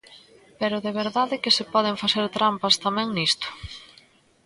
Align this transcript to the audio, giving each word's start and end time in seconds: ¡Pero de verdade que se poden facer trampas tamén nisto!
¡Pero 0.59 0.83
de 0.85 0.91
verdade 1.01 1.41
que 1.43 1.55
se 1.57 1.65
poden 1.73 1.99
facer 2.03 2.25
trampas 2.37 2.75
tamén 2.85 3.07
nisto! 3.17 3.47